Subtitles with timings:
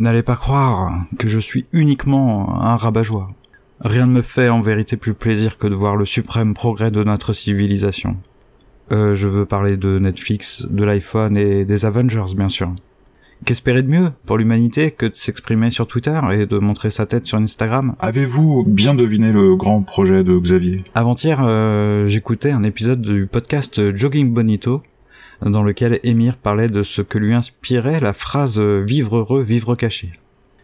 [0.00, 3.28] N'allez pas croire que je suis uniquement un rabat-joie.
[3.82, 7.04] Rien ne me fait en vérité plus plaisir que de voir le suprême progrès de
[7.04, 8.16] notre civilisation.
[8.92, 12.74] Euh, je veux parler de Netflix, de l'iPhone et des Avengers, bien sûr.
[13.44, 17.26] Qu'espérer de mieux pour l'humanité que de s'exprimer sur Twitter et de montrer sa tête
[17.26, 17.94] sur Instagram?
[18.00, 20.82] Avez-vous bien deviné le grand projet de Xavier?
[20.94, 24.82] Avant-hier, euh, j'écoutais un épisode du podcast Jogging Bonito,
[25.42, 30.12] dans lequel Émir parlait de ce que lui inspirait la phrase Vivre heureux, vivre caché.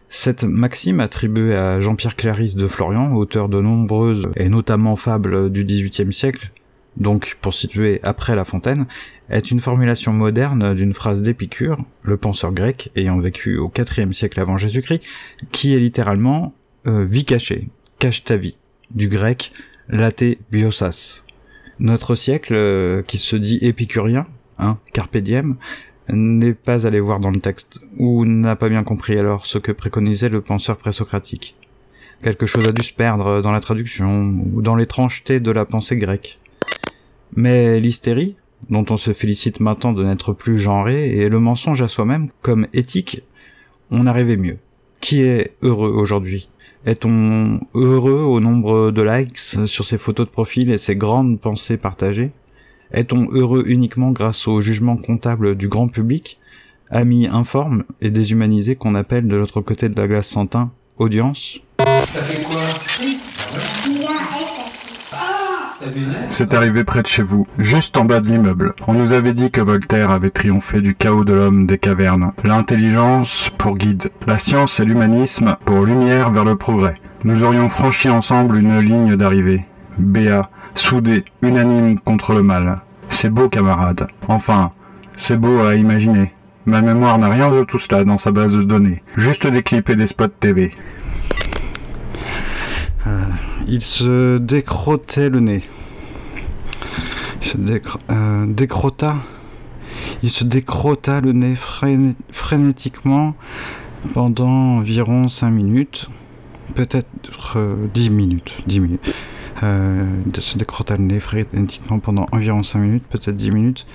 [0.09, 5.65] Cette maxime attribuée à Jean-Pierre Clarisse de Florian, auteur de nombreuses et notamment fables du
[5.65, 6.51] XVIIIe siècle,
[6.95, 8.85] donc pour situer après La Fontaine,
[9.29, 14.39] est une formulation moderne d'une phrase d'Épicure, le penseur grec ayant vécu au IVe siècle
[14.39, 15.03] avant Jésus-Christ,
[15.51, 16.53] qui est littéralement
[16.87, 17.67] euh, vie cachée,
[17.99, 18.55] cache ta vie,
[18.91, 19.51] du grec
[19.89, 21.23] laté biosas.
[21.79, 24.25] Notre siècle, euh, qui se dit épicurien,
[24.59, 25.55] hein, carpe diem,
[26.09, 29.71] n'est pas allé voir dans le texte, ou n'a pas bien compris alors ce que
[29.71, 31.55] préconisait le penseur présocratique.
[32.23, 35.97] Quelque chose a dû se perdre dans la traduction, ou dans l'étrangeté de la pensée
[35.97, 36.39] grecque.
[37.35, 38.35] Mais l'hystérie,
[38.69, 42.67] dont on se félicite maintenant de n'être plus genré, et le mensonge à soi-même comme
[42.73, 43.21] éthique,
[43.91, 44.57] on arrivait mieux.
[44.99, 46.49] Qui est heureux aujourd'hui?
[46.85, 51.77] Est-on heureux au nombre de likes sur ses photos de profil et ses grandes pensées
[51.77, 52.31] partagées?
[52.91, 56.39] Est-on heureux uniquement grâce au jugement comptable du grand public
[56.89, 61.59] Amis informes et déshumanisés qu'on appelle de l'autre côté de la glace santin audience?
[61.79, 62.61] Ça fait quoi?
[66.29, 68.73] C'est arrivé près de chez vous, juste en bas de l'immeuble.
[68.87, 72.33] On nous avait dit que Voltaire avait triomphé du chaos de l'homme des cavernes.
[72.43, 76.95] L'intelligence pour guide, la science et l'humanisme pour lumière vers le progrès.
[77.23, 79.65] Nous aurions franchi ensemble une ligne d'arrivée.
[79.97, 82.79] Béat, soudés, unanimes contre le mal.
[83.09, 84.07] C'est beau, camarade.
[84.27, 84.71] Enfin,
[85.17, 86.33] c'est beau à imaginer.
[86.65, 89.01] Ma mémoire n'a rien de tout cela dans sa base de données.
[89.15, 90.71] Juste des clips et des spots TV.
[93.07, 93.21] Euh,
[93.67, 95.63] il se décrottait le nez.
[97.41, 97.57] Il se
[98.11, 99.15] euh, décrotta.
[100.23, 103.35] Il se décrotta le nez frén- frénétiquement
[104.13, 106.09] pendant environ 5 minutes.
[106.75, 108.53] Peut-être euh, 10 minutes.
[108.67, 109.15] 10 minutes.
[109.63, 113.87] Euh, il se décrotta le nez frénétiquement pendant environ 5 minutes, peut-être 10 minutes.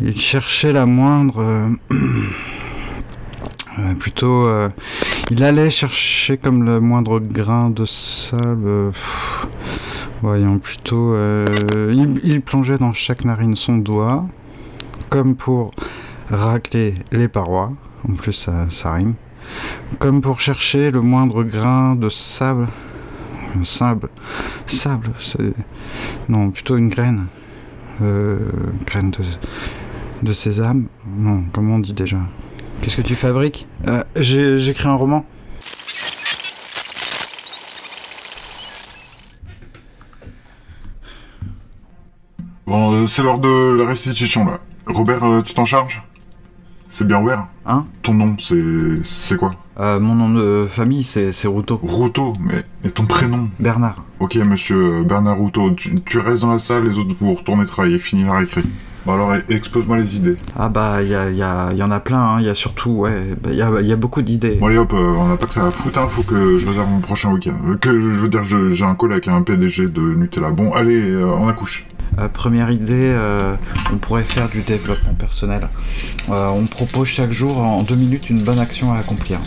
[0.00, 1.40] Il cherchait la moindre.
[1.40, 1.68] euh,
[3.78, 4.48] euh, plutôt.
[5.30, 8.92] il allait chercher comme le moindre grain de sable.
[10.22, 11.14] voyons plutôt.
[11.92, 14.26] il, plongeait dans chaque narine son doigt,
[15.10, 15.72] comme pour
[16.28, 17.72] racler les parois.
[18.08, 19.14] En plus, ça rime.
[19.98, 22.68] Comme pour chercher le moindre grain de sable.
[23.64, 24.08] Sable.
[24.66, 25.52] Sable, c'est.
[26.28, 27.26] Non, plutôt une graine.
[28.02, 28.38] Euh,
[28.84, 29.24] graine de,
[30.22, 30.86] de sésame.
[31.06, 32.18] Non, comment on dit déjà?
[32.82, 33.66] Qu'est-ce que tu fabriques?
[33.86, 35.24] Euh, J'écris un roman.
[42.66, 44.60] Bon, euh, c'est l'heure de la restitution, là.
[44.86, 46.02] Robert, euh, tu t'en charges?
[46.98, 48.56] C'est bien Robert Hein Ton nom, c'est...
[49.04, 51.78] c'est quoi Euh, Mon nom de famille, c'est Routot.
[51.82, 52.64] Routot, mais...
[52.86, 54.02] Et ton prénom Bernard.
[54.18, 57.98] Ok, monsieur Bernard Routot, tu, tu restes dans la salle, les autres vous retournez travailler,
[57.98, 58.62] fini la récré.
[59.04, 60.36] Bon alors, e- expose-moi les idées.
[60.58, 62.36] Ah bah, il y, a- y, a- y en a plein, hein.
[62.40, 64.54] il y a surtout, ouais, il y, a, y a beaucoup d'idées.
[64.58, 66.66] Bon allez hop, euh, on n'a pas que ça à foutre, hein, faut que je
[66.66, 67.52] réserve mon prochain week-end.
[67.68, 70.50] Euh, que, je veux dire, j'ai un collègue, un PDG de Nutella.
[70.50, 71.86] Bon, allez, euh, on accouche.
[72.18, 73.54] Euh, première idée, euh,
[73.92, 75.68] on pourrait faire du développement personnel.
[76.30, 79.38] Euh, on propose chaque jour en deux minutes une bonne action à accomplir.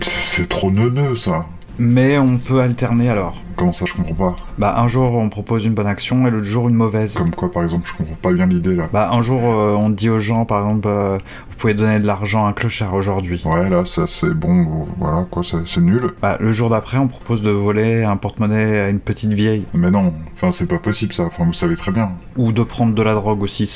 [0.00, 1.46] C'est trop neuneux, ça.
[1.78, 3.42] Mais on peut alterner alors.
[3.56, 6.46] Comment ça, je comprends pas Bah un jour on propose une bonne action et l'autre
[6.46, 7.14] jour une mauvaise.
[7.14, 8.88] Comme quoi, par exemple, je comprends pas bien l'idée, là.
[8.92, 11.18] Bah un jour euh, on dit aux gens par exemple euh,
[11.48, 13.42] vous pouvez donner de l'argent à un clochard aujourd'hui.
[13.44, 16.12] Ouais, là, ça, c'est bon, voilà, quoi, c'est nul.
[16.20, 19.66] Bah, le jour d'après on propose de voler un porte-monnaie à une petite vieille.
[19.74, 21.24] Mais non, enfin, c'est pas possible, ça.
[21.24, 22.12] Enfin, vous savez très bien.
[22.36, 23.70] Ou de prendre de la drogue aussi.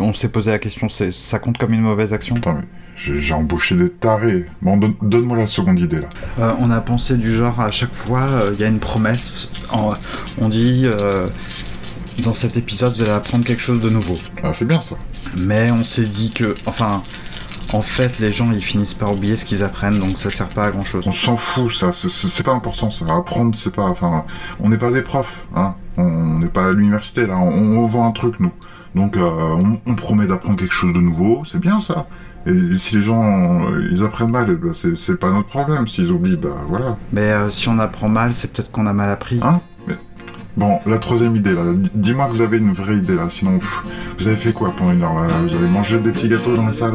[0.00, 2.34] On s'est posé la question, ça compte comme une mauvaise action?
[2.34, 2.66] Putain, mais
[2.96, 4.46] j'ai embauché des tarés.
[4.62, 6.08] Bon, donne- donne-moi la seconde idée, là.
[6.40, 9.50] Euh, On a pensé du genre à chaque fois il y a une promesse.
[9.72, 9.94] en-
[10.40, 11.26] on dit euh,
[12.24, 14.16] dans cet épisode vous allez apprendre quelque chose de nouveau.
[14.42, 14.96] Ah, c'est bien, ça.
[15.36, 17.02] Mais on s'est dit que, enfin,
[17.72, 20.66] en fait, les gens ils finissent par oublier ce qu'ils apprennent, donc ça sert pas
[20.66, 21.02] à grand chose.
[21.06, 21.90] On s'en fout, ça.
[21.92, 23.04] C'est- pas important, ça.
[23.06, 23.82] Apprendre, c'est pas...
[23.84, 24.24] Enfin,
[24.60, 25.74] on n'est pas des profs, hein.
[25.96, 27.36] On n'est pas à l'université, là.
[27.36, 28.52] On, on vend un truc, nous.
[28.94, 31.42] Donc, euh, on, on promet d'apprendre quelque chose de nouveau.
[31.50, 32.06] C'est bien, ça.
[32.46, 33.22] Et si les gens,
[33.70, 35.88] euh, ils apprennent mal, ben, c'est pas notre problème.
[35.88, 36.96] S'ils oublient, bah voilà.
[37.12, 39.40] Mais euh, si on apprend mal, c'est peut-être qu'on a mal appris.
[39.42, 39.60] Hein?
[39.88, 39.94] Mais-
[40.56, 41.72] Bon, la troisième idée, là.
[41.94, 43.28] Dis-moi que vous avez une vraie idée, là.
[43.30, 43.82] Sinon, pff,
[44.18, 45.26] vous avez fait quoi pendant une heure, là?
[45.48, 46.94] Vous avez mangé des petits gâteaux dans la salle?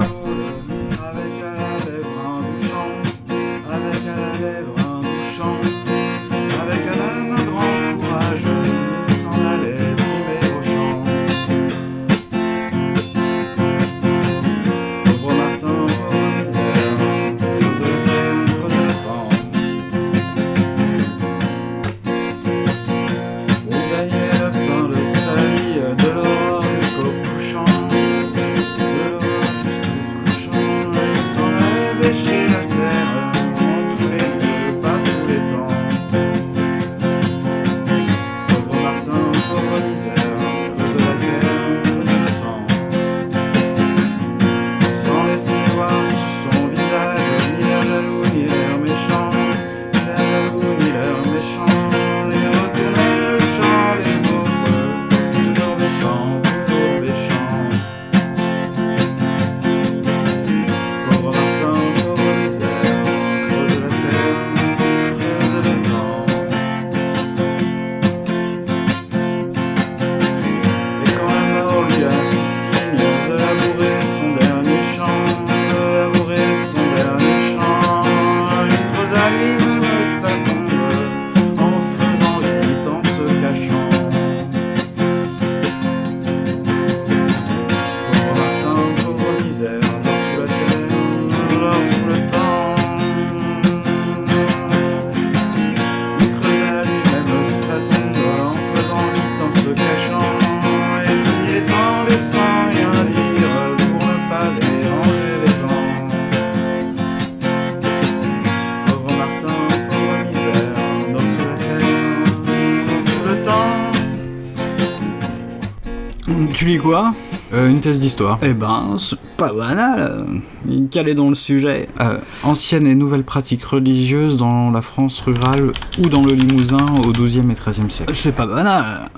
[116.69, 117.13] Lis quoi
[117.53, 118.37] euh, Une thèse d'histoire.
[118.41, 120.25] Eh ben, c'est pas banal.
[120.69, 126.09] Est dans le sujet euh, Anciennes et nouvelles pratiques religieuses dans la France rurale ou
[126.09, 128.13] dans le Limousin au XIIe et XIIIe siècle.
[128.13, 129.09] C'est pas banal.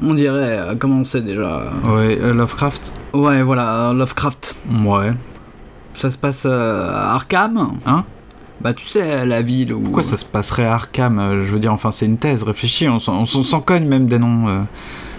[0.00, 4.54] On dirait, euh, comment c'est déjà Ouais, euh, Lovecraft Ouais, voilà, Lovecraft.
[4.84, 5.10] Ouais.
[5.92, 8.04] Ça se passe euh, à Arkham Hein
[8.60, 9.80] Bah, tu sais, la ville où.
[9.80, 13.00] Pourquoi ça se passerait à Arkham Je veux dire, enfin, c'est une thèse, réfléchis, on
[13.00, 14.46] s'en on s'en cogne même des noms.
[14.48, 14.62] euh.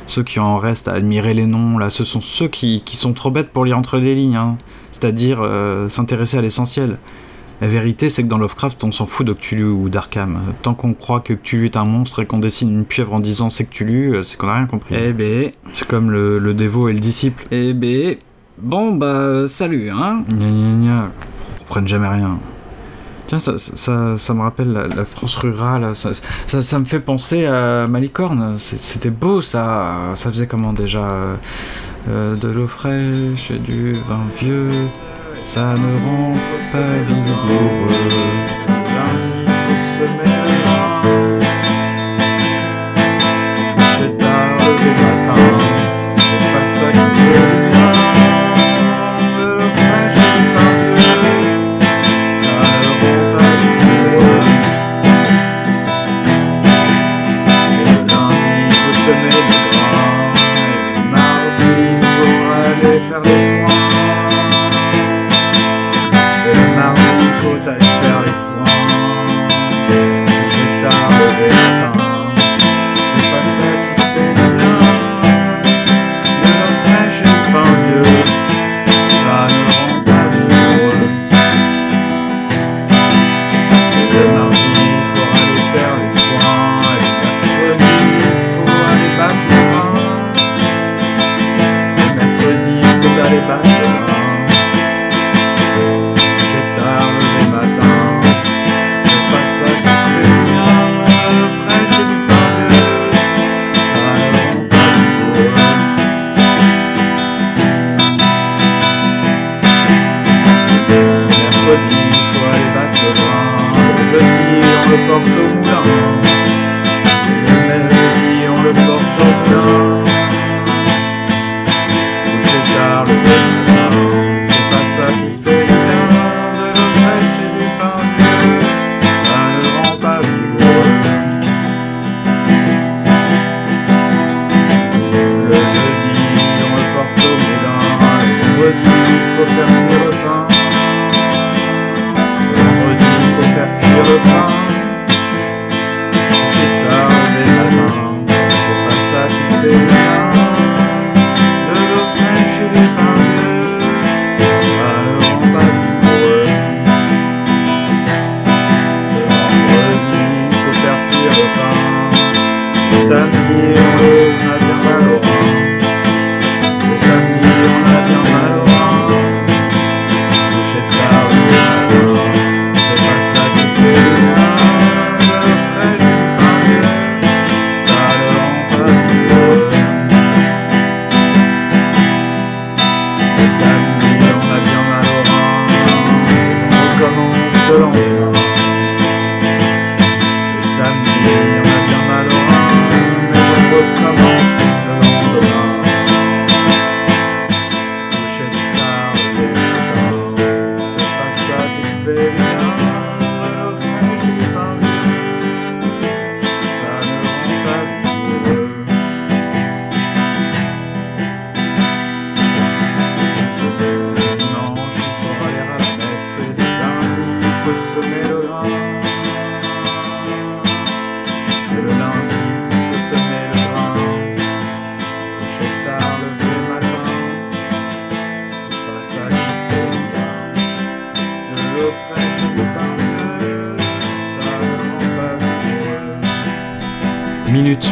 [0.10, 3.14] Ceux qui en restent à admirer les noms, là, ce sont ceux qui, qui sont
[3.14, 4.58] trop bêtes pour lire entre les lignes, hein.
[4.92, 6.98] c'est-à-dire euh, s'intéresser à l'essentiel.
[7.62, 10.40] La vérité, c'est que dans Lovecraft, on s'en fout de Cthulhu ou d'Arkham.
[10.64, 13.52] Tant qu'on croit que Cthulhu est un monstre et qu'on dessine une pieuvre en disant
[13.52, 14.96] c'est Cthulhu, euh, c'est qu'on a rien compris.
[14.98, 17.46] Eh ben, C'est comme le, le dévot et le disciple.
[17.52, 18.16] eh ben.
[18.58, 20.24] Bon, bah, salut, hein.
[20.28, 21.12] Gna gna gna,
[21.56, 22.40] on comprenne jamais rien.
[23.30, 29.44] Tiens, ça, me rappelle la, France rurale, ça, me fait penser à Malicorne, c'était beau
[29.44, 31.08] ça, ça faisait comment déjà?
[32.10, 34.72] Euh, De l'eau fraîche et du vin vieux,
[35.44, 36.34] ça ne rend
[36.72, 38.79] pas vigoureux.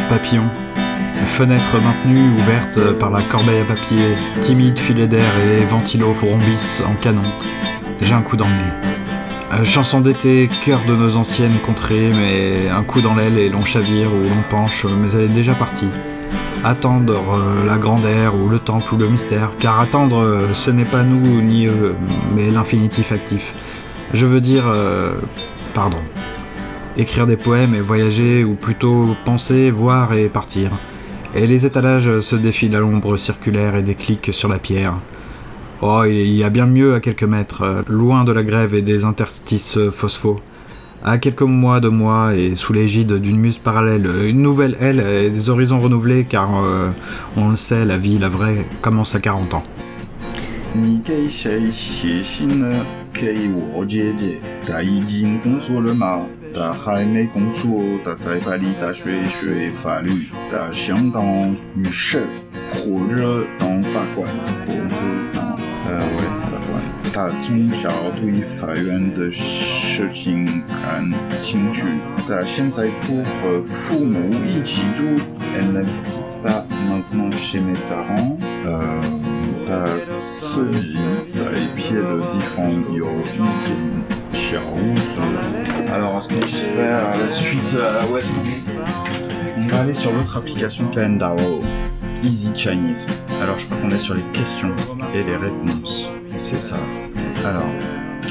[0.09, 0.45] Papillon.
[1.25, 6.93] Fenêtre maintenue ouverte par la corbeille à papier, timide filet d'air et ventilos rhombissent en
[6.95, 7.21] canon.
[8.01, 8.47] J'ai un coup dans
[9.63, 14.13] chanson d'été, cœur de nos anciennes contrées, mais un coup dans l'aile et l'on chavire
[14.13, 15.87] ou l'on penche, mais elle est déjà partie.
[16.63, 20.71] Attendre euh, la grande ère ou le temple ou le mystère, car attendre, euh, ce
[20.71, 21.95] n'est pas nous ni eux,
[22.35, 23.53] mais l'infinitif actif.
[24.13, 25.13] Je veux dire, euh,
[25.73, 25.99] pardon.
[26.97, 30.71] Écrire des poèmes et voyager, ou plutôt penser, voir et partir.
[31.35, 34.95] Et les étalages se défilent à l'ombre circulaire et décliquent sur la pierre.
[35.83, 38.81] Oh, il y a bien mieux à quelques mètres, euh, loin de la grève et
[38.81, 40.37] des interstices phospho.
[41.03, 45.29] À quelques mois de moi et sous l'égide d'une muse parallèle, une nouvelle aile et
[45.29, 46.89] des horizons renouvelés car euh,
[47.35, 49.63] on le sait, la vie, la vraie, commence à 40 ans.
[56.57, 56.65] 你给谁写信呢？
[56.65, 56.73] 给我姐姐，她已经工作了吗？
[56.73, 57.61] 她还没工作，
[58.03, 60.09] 她在巴黎大学学法律，
[60.49, 61.23] 她想当
[61.75, 62.23] 律师
[62.71, 62.75] 或
[63.07, 64.27] 者当法官，
[64.65, 64.79] 或者
[65.33, 65.37] 当
[65.87, 66.69] 呃喂法官。
[67.13, 71.11] 她从小对法院的事情感
[71.41, 71.83] 兴趣，
[72.27, 75.03] 她现在不和父母一起住
[75.55, 78.37] ，elle n'habite pas maintenant chez mes parents。
[78.65, 78.69] 呃，
[79.67, 79.69] 她
[80.37, 81.45] 自己在
[81.75, 83.45] 别的地方有一间
[84.49, 84.61] cher
[85.93, 88.21] Alors, ce qu'on va faire la suite, euh, ouais,
[89.57, 91.61] on va aller sur l'autre application Calendaro,
[92.23, 93.07] Easy Chinese.
[93.41, 94.73] Alors, je crois qu'on est sur les questions
[95.13, 96.11] et les réponses.
[96.37, 96.77] C'est ça.
[97.43, 97.65] Alors,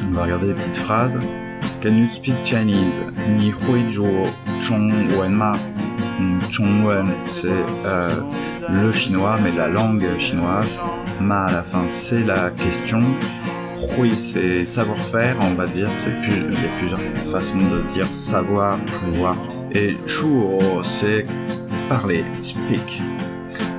[0.08, 1.18] on va regarder les petites phrases.
[1.82, 3.02] Can you speak Chinese?
[3.36, 3.92] Ni hui
[4.62, 5.52] chong wen ma.
[6.18, 7.48] Mm, chong wen, c'est
[7.84, 8.08] euh,
[8.70, 10.78] le chinois, mais la langue chinoise.
[11.20, 13.00] Ma à la fin, c'est la question
[13.97, 15.87] Hui, c'est savoir-faire, on va dire.
[16.03, 19.35] C'est plus, il y a plusieurs façons de dire savoir, pouvoir.
[19.73, 21.25] Et Shuo, c'est
[21.89, 23.01] parler, speak.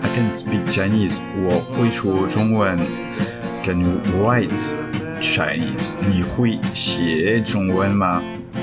[0.03, 1.15] I can speak Chinese.
[1.37, 2.77] 我会说中文.
[3.65, 4.53] Can you write
[5.21, 5.93] Chinese?
[6.11, 8.23] 你会写中文吗？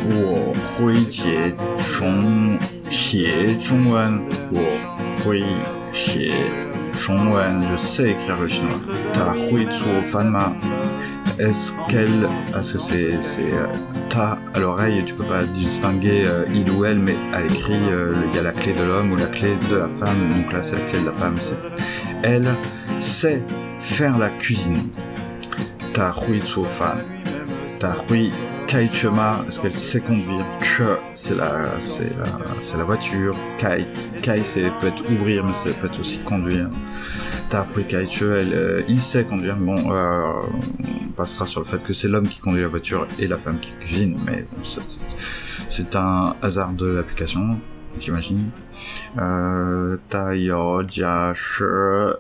[0.09, 1.53] 我会写
[1.97, 2.57] 中
[2.89, 4.21] 写中文。
[4.51, 4.59] 我
[5.23, 5.43] 会
[5.93, 6.33] 写
[6.93, 7.61] 中文。
[7.61, 8.79] Je sais écrire le chinois.
[9.13, 10.53] 他会做饭吗
[11.38, 12.28] ？Est-ce qu'elle.
[12.58, 13.52] Est-ce que c'est.
[13.52, 13.66] euh,
[14.08, 18.14] ta à l'oreille, tu peux pas distinguer euh, il ou elle, mais à l'écrit, euh,
[18.30, 20.30] il y a la clé de l'homme ou la clé de la femme.
[20.30, 21.36] Donc là, c'est la clé de la femme.
[21.40, 21.56] C'est
[22.22, 22.48] elle
[23.00, 23.42] sait
[23.78, 24.88] faire la cuisine.
[25.92, 26.42] Ta hui.
[27.78, 28.32] Ta hui
[28.66, 29.44] kaichema.
[29.48, 30.82] Est-ce qu'elle sait conduire Che,
[31.14, 32.24] c'est la, c'est la,
[32.62, 33.36] c'est la voiture.
[33.58, 33.84] Kai,
[34.22, 36.68] kai, c'est peut être ouvrir, mais ça peut être aussi conduire.
[37.50, 39.56] Ta hui kaiche, elle, euh, il sait conduire.
[39.56, 40.22] Bon, euh,
[41.06, 43.58] on passera sur le fait que c'est l'homme qui conduit la voiture et la femme
[43.60, 44.80] qui cuisine, mais bon, c'est,
[45.68, 47.58] c'est un hasard de l'application,
[48.00, 48.50] j'imagine.
[49.18, 52.16] Euh, ta yo jia je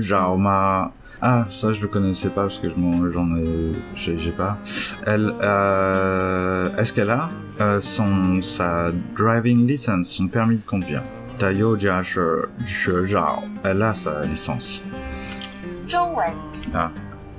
[0.00, 0.92] zhao ma.
[1.20, 4.56] Ah, ça je le connaissais pas parce que je j'en ai, j'ai pas.
[5.04, 11.02] Elle, euh, est-ce qu'elle a euh, son sa driving license, son permis de conduire?
[13.64, 14.82] Elle a sa licence.
[16.72, 16.92] Ah,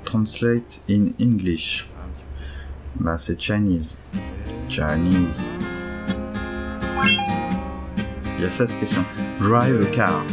[0.04, 1.88] translate in English.
[2.98, 3.98] Bah c'est Chinese.
[4.68, 5.46] Chinese.
[8.36, 9.04] Il y a 16 questions.
[9.40, 10.24] Drive a car.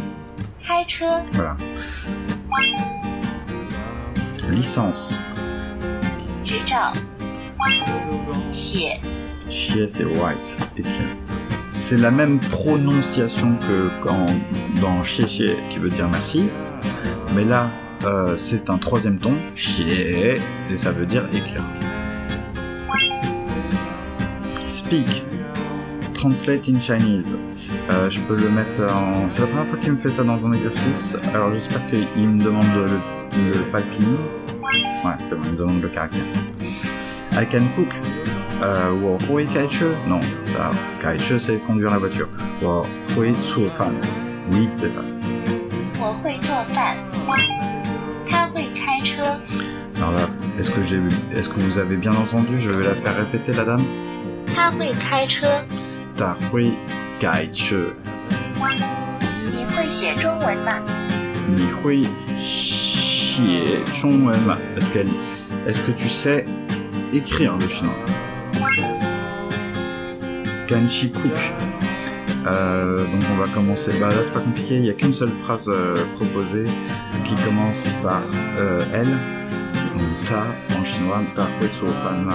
[1.33, 1.57] Voilà.
[4.49, 5.19] Licence.
[9.49, 11.09] Chier, c'est white, écrit.
[11.73, 14.35] C'est la même prononciation que quand,
[14.81, 16.49] dans chier chier qui veut dire merci,
[17.33, 17.69] mais là
[18.03, 21.63] euh, c'est un troisième ton, chier, et ça veut dire écrire.
[24.65, 25.25] Speak,
[26.13, 27.37] translate in Chinese.
[27.89, 29.29] Euh, je peux le mettre en.
[29.29, 32.43] C'est la première fois qu'il me fait ça dans un exercice, alors j'espère qu'il me
[32.43, 34.17] demande de le le Palpini.
[35.03, 36.25] Ouais, ça me demande le caractère.
[37.31, 37.93] I can cook.
[38.61, 39.85] Euh, hui kaichu.
[40.07, 42.27] Non, ça, kaichu c'est conduire la voiture.
[42.61, 43.69] Wo hui tsu.
[44.51, 45.01] Oui, c'est ça.
[49.95, 50.99] Alors là, est-ce que j'ai,
[51.31, 52.59] est-ce que vous avez bien entendu?
[52.59, 53.85] Je vais la faire répéter, la dame.
[56.15, 56.77] Ta hui
[57.19, 57.93] kaichu.
[61.49, 62.09] Ni hui
[63.37, 63.57] qui
[64.75, 65.11] est-ce qu'elle,
[65.67, 66.45] est-ce que tu sais
[67.13, 67.93] écrire le chinois?
[70.67, 71.53] Kanchi Cook.
[72.47, 73.99] Euh, donc on va commencer.
[73.99, 74.77] Bah là c'est pas compliqué.
[74.77, 76.67] Il y a qu'une seule phrase euh, proposée
[77.23, 78.23] qui commence par
[78.57, 79.17] euh, elle.
[79.93, 82.27] Donc ta en chinois ta fan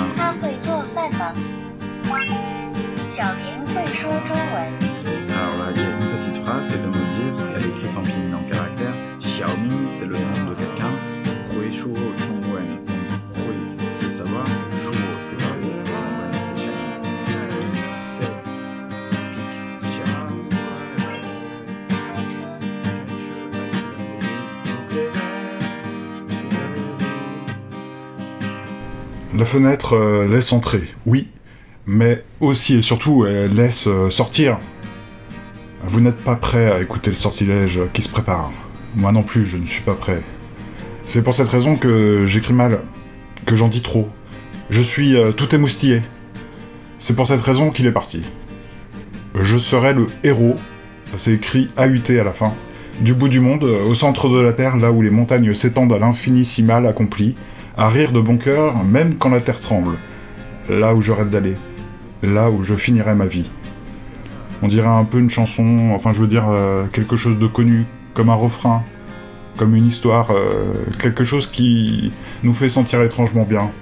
[3.68, 8.02] alors là, il y a une petite phrase qu'elle demande dire, parce qu'elle écrite en
[8.02, 8.94] pinyin en caractère.
[9.20, 10.92] Xiaomi, c'est le nom de quelqu'un.
[11.50, 12.80] Hui Shuo Chongwen.
[12.86, 14.46] Donc Hui, c'est savoir.
[14.76, 15.72] Shuo, c'est parler.
[15.86, 17.02] Chongwen, c'est Chinese.
[17.74, 18.24] Il sait.
[29.38, 30.82] La fenêtre euh, laisse entrer.
[31.06, 31.30] Oui,
[31.86, 34.58] mais aussi et surtout laisse euh, sortir.
[35.84, 38.52] Vous n'êtes pas prêt à écouter le sortilège qui se prépare.
[38.94, 40.22] Moi non plus, je ne suis pas prêt.
[41.06, 42.82] C'est pour cette raison que j'écris mal,
[43.46, 44.08] que j'en dis trop.
[44.70, 46.02] Je suis euh, tout émoustillé.
[46.98, 48.22] C'est pour cette raison qu'il est parti.
[49.40, 50.56] Je serai le héros,
[51.16, 52.54] c'est écrit AUT à la fin,
[53.00, 55.92] du bout du monde, euh, au centre de la Terre, là où les montagnes s'étendent
[55.92, 57.34] à l'infini si mal accompli,
[57.76, 59.96] à rire de bon cœur, même quand la Terre tremble.
[60.68, 61.56] Là où je rêve d'aller.
[62.22, 63.50] Là où je finirai ma vie.
[64.62, 67.84] On dirait un peu une chanson, enfin je veux dire euh, quelque chose de connu,
[68.14, 68.84] comme un refrain,
[69.56, 72.12] comme une histoire, euh, quelque chose qui
[72.44, 73.72] nous fait sentir étrangement bien.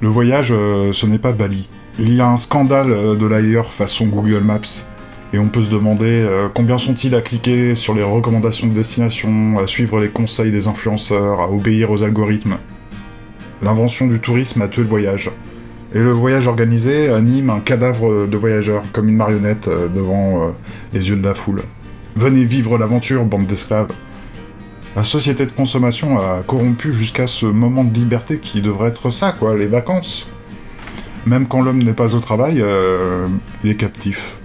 [0.00, 1.68] Le voyage, euh, ce n'est pas Bali.
[1.98, 4.60] Il y a un scandale de l'ailleurs façon Google Maps.
[5.34, 9.66] Et on peut se demander combien sont-ils à cliquer sur les recommandations de destination, à
[9.66, 12.58] suivre les conseils des influenceurs, à obéir aux algorithmes.
[13.62, 15.30] L'invention du tourisme a tué le voyage.
[15.94, 20.50] Et le voyage organisé anime un cadavre de voyageurs, comme une marionnette euh, devant euh,
[20.94, 21.64] les yeux de la foule.
[22.16, 23.88] Venez vivre l'aventure, bande d'esclaves.
[24.96, 29.32] La société de consommation a corrompu jusqu'à ce moment de liberté qui devrait être ça,
[29.32, 30.28] quoi, les vacances.
[31.26, 33.28] Même quand l'homme n'est pas au travail, euh,
[33.62, 34.36] il est captif.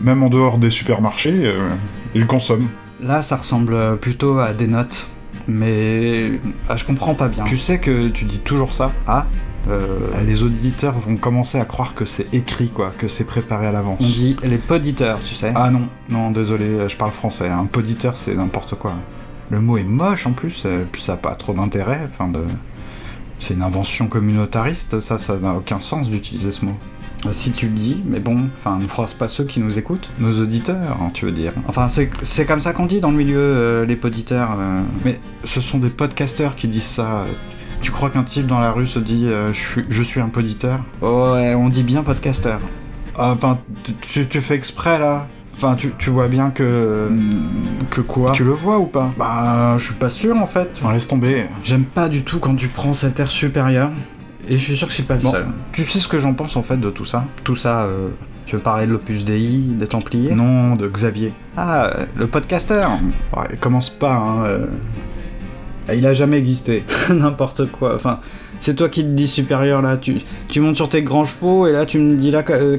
[0.00, 1.70] Même en dehors des supermarchés, euh,
[2.14, 2.68] il consomme.
[3.00, 5.08] Là, ça ressemble plutôt à des notes.
[5.46, 6.32] Mais
[6.68, 7.44] ah, je comprends pas bien.
[7.44, 8.92] Tu sais que tu dis toujours ça.
[9.06, 9.26] Ah
[9.68, 13.72] euh, les auditeurs vont commencer à croire que c'est écrit, quoi, que c'est préparé à
[13.72, 13.98] l'avance.
[14.00, 15.52] On dit les poditeurs, tu sais.
[15.54, 17.48] Ah non, non, désolé, je parle français.
[17.48, 18.94] Un poditeur, c'est n'importe quoi.
[19.50, 22.06] Le mot est moche en plus, euh, puis ça n'a pas trop d'intérêt.
[22.12, 22.40] Enfin, de...
[23.38, 26.74] c'est une invention communautariste, ça, ça n'a aucun sens d'utiliser ce mot.
[27.26, 30.08] Euh, Si tu le dis, mais bon, enfin, ne froisse pas ceux qui nous écoutent,
[30.18, 31.52] nos auditeurs, hein, tu veux dire.
[31.66, 34.50] Enfin, c'est c'est comme ça qu'on dit dans le milieu, euh, les poditeurs.
[34.58, 34.82] euh.
[35.04, 37.24] Mais ce sont des podcasteurs qui disent ça.
[37.80, 40.28] Tu crois qu'un type dans la rue se dit euh, je, suis, je suis un
[40.28, 42.60] poditeur Ouais, on dit bien podcasteur.
[43.16, 43.58] Ah, Enfin,
[44.02, 47.08] tu- fais exprès là Enfin, tu, tu vois bien que.
[47.90, 50.78] Que quoi Tu le vois ou pas Bah, je suis pas sûr en fait.
[50.82, 51.46] Bon, laisse tomber.
[51.64, 53.90] J'aime pas du tout quand tu prends cet air supérieur.
[54.48, 55.32] Et je suis sûr que c'est pas le Bon.
[55.32, 55.46] seul.
[55.72, 58.08] Tu sais ce que j'en pense en fait de tout ça Tout ça, euh,
[58.46, 61.32] tu veux parler de l'Opus Dei, des Templiers Non, de Xavier.
[61.56, 62.92] Ah, euh, le podcasteur
[63.36, 64.44] Ouais, commence pas, hein.
[64.44, 64.66] euh.
[65.94, 66.84] Il a jamais existé.
[67.10, 67.94] N'importe quoi.
[67.94, 68.20] Enfin,
[68.60, 69.96] c'est toi qui te dis supérieur là.
[69.96, 70.16] Tu,
[70.48, 72.78] tu montes sur tes grands chevaux et là tu me dis là euh,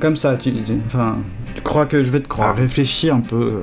[0.00, 0.36] comme ça.
[0.36, 1.16] Tu, tu- enfin,
[1.54, 3.36] tu crois que je vais te croire Réfléchis un peu.
[3.36, 3.60] euh.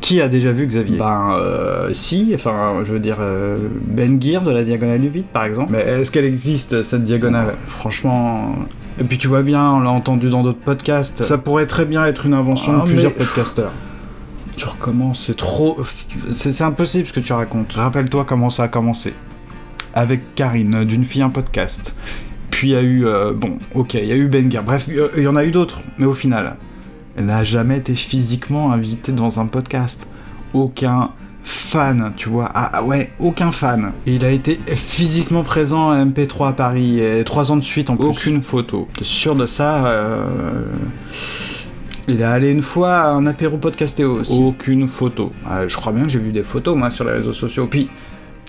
[0.00, 0.96] Qui a déjà vu Xavier?
[0.98, 5.26] Ben, euh, si, enfin, je veux dire, euh, Ben Gear de la Diagonale du Vide,
[5.30, 5.72] par exemple.
[5.72, 7.54] Mais est-ce qu'elle existe, cette diagonale?
[7.66, 8.54] Franchement...
[8.98, 12.04] Et puis tu vois bien, on l'a entendu dans d'autres podcasts, ça pourrait très bien
[12.06, 13.72] être une invention Ah, de plusieurs mais- podcasteurs.
[14.60, 15.78] Tu recommences, c'est trop...
[16.30, 17.72] C'est impossible ce que tu racontes.
[17.72, 19.14] Rappelle-toi comment ça a commencé.
[19.94, 21.94] Avec Karine, d'une fille un podcast.
[22.50, 23.06] Puis il y a eu...
[23.06, 24.62] euh, bon, ok, il y a eu Ben Gear.
[24.62, 26.56] Bref, il y- il y en a eu d'autres, mais au final...
[27.16, 30.06] Elle n'a jamais été physiquement invitée dans un podcast.
[30.52, 31.10] Aucun
[31.42, 32.50] fan, tu vois.
[32.54, 33.92] Ah ah ouais, aucun fan.
[34.06, 37.88] Et il a été physiquement présent à MP3 à Paris, et trois ans de suite
[37.90, 38.06] en plus.
[38.06, 38.86] Aucune photo.
[38.96, 40.66] T'es sûr de ça euh,
[42.08, 44.38] Il est allé une fois à un apéro podcasté aussi.
[44.38, 45.32] Aucune photo.
[45.46, 47.66] Ah, je crois bien que j'ai vu des photos, moi, sur les réseaux sociaux.
[47.66, 47.88] Puis,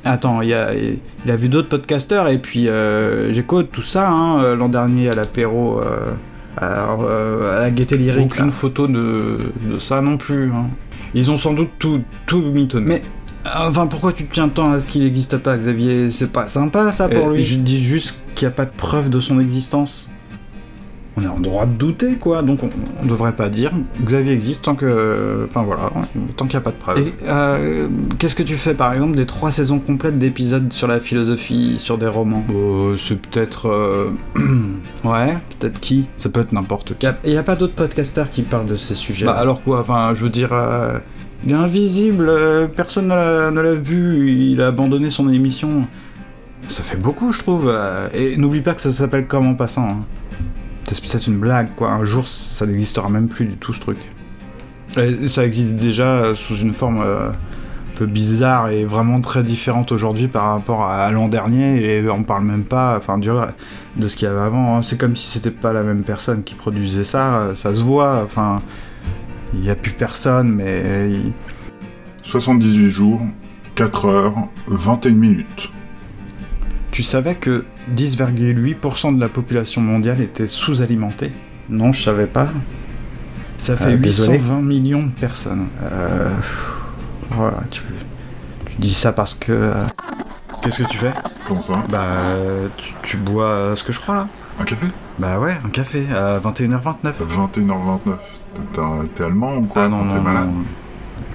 [0.03, 4.41] attends, il, a, il a vu d'autres podcasteurs, et puis euh, j'écoute tout ça, hein,
[4.43, 5.79] euh, l'an dernier à l'apéro...
[5.81, 6.13] euh,
[6.57, 8.33] à, euh, à la gaieté lyrique.
[8.33, 10.51] Aucune photo de, de ça non plus.
[10.51, 10.65] hein.
[11.13, 12.85] Ils ont sans doute tout, tout mitonné.
[12.85, 13.03] Mais
[13.45, 16.09] enfin, pourquoi tu tiens tant à ce qu'il n'existe pas, Xavier?
[16.09, 17.45] C'est pas sympa ça pour lui?
[17.45, 20.10] Je dis juste qu'il n'y a pas de preuve de son existence.
[21.17, 22.41] On est en droit de douter, quoi.
[22.41, 22.69] Donc on,
[23.01, 23.71] on devrait pas dire
[24.01, 25.91] Xavier existe tant que, enfin voilà,
[26.37, 26.99] tant qu'il n'y a pas de preuve.
[26.99, 31.01] Et euh, qu'est-ce que tu fais, par exemple, des trois saisons complètes d'épisodes sur la
[31.01, 32.45] philosophie, sur des romans?
[32.55, 34.11] Euh, C'est peut-être, euh,
[35.03, 36.07] ouais, peut-être qui?
[36.17, 37.05] Ça peut être n'importe qui.
[37.05, 39.25] Et il n'y a pas d'autres podcasteurs qui parlent de ces sujets.
[39.25, 40.53] Bah alors quoi Enfin, je veux dire.
[40.53, 40.97] euh,
[41.45, 42.31] il est invisible,
[42.77, 45.87] personne ne l'a- vu, il a abandonné son émission.
[46.67, 47.75] Ça fait beaucoup, je trouve.
[48.13, 49.87] Et n'oublie pas que ça s'appelle Comme en passant.
[49.89, 49.97] hein.
[50.93, 51.91] C'est peut-être une blague, quoi.
[51.91, 53.97] Un jour, ça n'existera même plus du tout, ce truc.
[55.27, 59.93] Ça existe déjà euh, sous une forme euh, un peu bizarre et vraiment très différente
[59.93, 61.81] aujourd'hui par rapport à, l'an dernier.
[61.85, 64.75] Et on parle même pas, enfin, de ce qu'il y avait avant.
[64.77, 64.81] hein.
[64.81, 67.35] C'est comme si c'était pas la même personne qui produisait ça.
[67.35, 68.61] euh, Ça se voit, enfin.
[69.53, 71.09] Il n'y a plus personne, mais.
[71.11, 71.33] il-
[72.23, 73.21] 78 jours,
[73.75, 74.35] 4 heures,
[74.67, 75.69] 21 minutes.
[76.91, 81.31] Tu savais que 10,8% de la population mondiale était sous-alimentée?
[81.69, 82.49] Non, je savais pas.
[83.57, 84.37] Ça fait Euh, désolé.
[84.39, 85.67] 820 millions de personnes.
[85.83, 86.29] Euh,
[87.29, 87.81] voilà, tu,
[88.65, 89.51] tu dis ça parce que...
[89.51, 89.85] euh,
[90.61, 91.11] Qu'est-ce que tu fais?
[91.47, 92.05] Comment ça Bah,
[92.77, 94.27] tu, tu bois euh, ce que je crois là
[94.59, 94.87] Un café?
[95.17, 97.13] Bah ouais, un café à 21h29.
[97.19, 97.99] 21h29.
[98.73, 99.83] T'es- T'es allemand ou quoi?
[99.85, 100.47] Ah non, T'es non, malade?
[100.47, 100.63] non.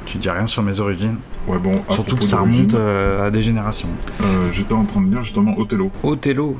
[0.07, 1.19] Tu dis rien sur mes origines.
[1.47, 1.75] Ouais, bon.
[1.90, 3.88] Surtout que ça remonte euh, à des générations.
[4.23, 5.90] euh, J'étais en train de dire justement Othello.
[6.03, 6.57] Othello.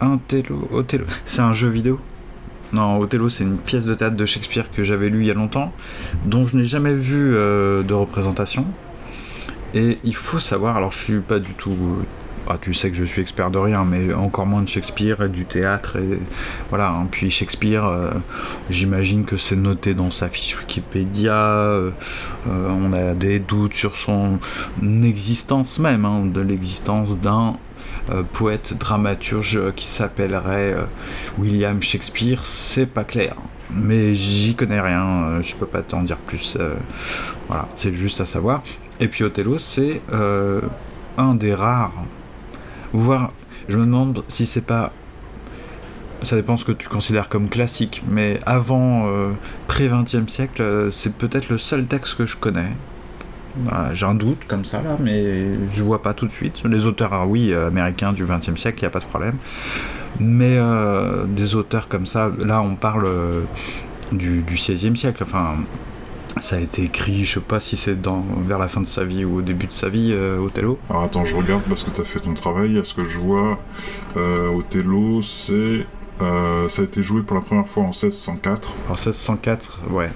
[0.00, 1.04] Othello, Othello.
[1.24, 1.98] C'est un jeu vidéo
[2.72, 5.34] Non, Othello, c'est une pièce de théâtre de Shakespeare que j'avais lue il y a
[5.34, 5.72] longtemps,
[6.24, 8.64] dont je n'ai jamais vu euh, de représentation.
[9.74, 11.76] Et il faut savoir, alors je suis pas du tout.
[12.48, 15.28] Ah, tu sais que je suis expert de rien, mais encore moins de Shakespeare et
[15.28, 15.96] du théâtre.
[15.96, 16.18] Et
[16.68, 16.90] voilà.
[16.90, 17.06] hein.
[17.10, 18.10] Puis Shakespeare, euh,
[18.70, 21.32] j'imagine que c'est noté dans sa fiche Wikipédia.
[21.34, 21.90] euh,
[22.48, 24.40] euh, on a des doutes sur son
[25.04, 27.54] existence même, hein, de l'existence d'un
[28.32, 30.74] poète dramaturge qui s'appellerait
[31.38, 33.36] William Shakespeare, c'est pas clair.
[33.72, 36.58] Mais j'y connais rien, je peux pas t'en dire plus.
[37.46, 38.62] voilà, c'est juste à savoir.
[38.98, 40.00] Et puis Othello, c'est
[41.18, 41.92] un des rares.
[42.92, 43.32] Voire,
[43.68, 44.92] je me demande si c'est pas.
[46.22, 49.30] Ça dépend ce que tu considères comme classique, mais avant, euh,
[49.68, 52.72] pré-20e siècle, euh, c'est peut-être le seul texte que je connais.
[53.56, 56.62] Bah, J'ai un doute comme ça là, mais je vois pas tout de suite.
[56.64, 59.36] Les auteurs, ah oui, euh, américains du XXe siècle, il n'y a pas de problème.
[60.18, 60.58] Mais
[61.28, 63.08] des auteurs comme ça, là on parle
[64.12, 65.22] du, du XVIe siècle.
[65.22, 65.54] Enfin,
[66.38, 69.04] ça a été écrit, je sais pas si c'est dans vers la fin de sa
[69.04, 70.78] vie ou au début de sa vie, euh, Othello.
[70.88, 72.78] Alors attends, je regarde parce que t'as fait ton travail.
[72.78, 73.58] À ce que je vois,
[74.16, 75.86] euh, Othello, c'est.
[76.22, 78.70] Euh, ça a été joué pour la première fois en 1604.
[78.86, 80.10] Alors 1604, ouais,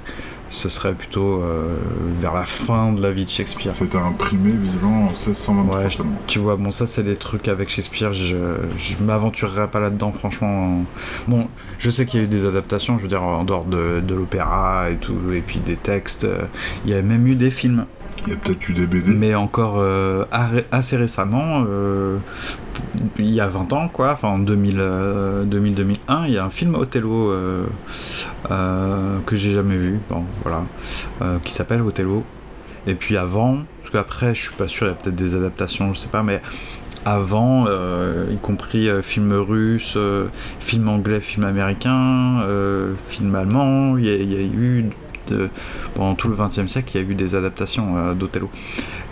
[0.50, 1.76] ce serait plutôt euh,
[2.20, 3.74] vers la fin de la vie de Shakespeare.
[3.74, 7.70] C'était imprimé visiblement en 1623 Ouais, je- tu vois, bon, ça, c'est des trucs avec
[7.70, 8.36] Shakespeare, je,
[8.76, 10.84] je m'aventurerai pas là-dedans, franchement.
[11.26, 14.00] Bon, je sais qu'il y a eu des adaptations, je veux dire, en dehors de,
[14.00, 16.24] de l'opéra et tout, et puis des textes.
[16.24, 16.42] euh,
[16.84, 17.86] Il y a même eu des films,
[18.26, 19.10] Il y a peut-être eu des BD.
[19.12, 20.24] mais encore euh,
[20.72, 22.16] assez récemment, euh,
[23.18, 26.50] il y a 20 ans, quoi, enfin en 2000, euh, 2000-2001, il y a un
[26.50, 27.64] film Othello euh,
[29.26, 30.64] que j'ai jamais vu, bon, voilà,
[31.44, 32.24] qui s'appelle Othello.
[32.86, 35.92] Et puis avant, parce qu'après, je suis pas sûr, il y a peut-être des adaptations,
[35.94, 36.40] je sais pas, mais
[37.04, 40.28] avant, y compris euh, film russe, euh,
[40.60, 44.86] film anglais, film américain, euh, film allemand, il y, a- il y a eu,
[45.28, 45.48] de-
[45.94, 48.50] pendant tout le XXe siècle, il y a eu des adaptations euh, d'Othello.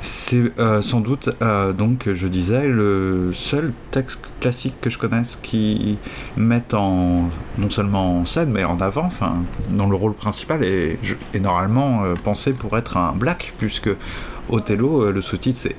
[0.00, 5.38] C'est euh, sans doute, euh, donc, je disais, le seul texte classique que je connaisse
[5.42, 5.96] qui
[6.36, 9.34] met en, non seulement en scène, mais en avant, enfin,
[9.70, 10.98] dans le rôle principal, et
[11.40, 13.90] normalement euh, pensé pour être un black, puisque
[14.48, 15.76] Othello, euh, le sous-titre, c'est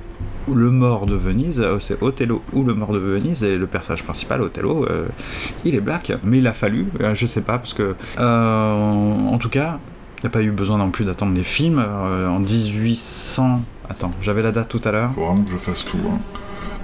[0.47, 4.03] le mort de Venise, euh, c'est Othello ou le mort de Venise, et le personnage
[4.03, 5.05] principal, Othello, euh,
[5.65, 8.73] il est black, mais il a fallu, euh, je sais pas, parce que, euh,
[9.29, 9.79] en tout cas,
[10.23, 11.79] n'y a pas eu besoin non plus d'attendre les films.
[11.79, 13.61] euh, en 1800.
[13.89, 15.11] Attends, j'avais la date tout à l'heure.
[15.13, 15.97] Faut vraiment que je fasse tout.
[16.09, 16.17] hein.